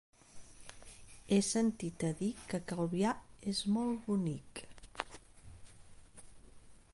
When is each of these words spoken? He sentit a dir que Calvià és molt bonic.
He 1.35 1.37
sentit 1.47 2.05
a 2.07 2.09
dir 2.21 2.29
que 2.53 2.61
Calvià 2.71 3.13
és 3.53 3.61
molt 3.77 4.01
bonic. 4.09 4.63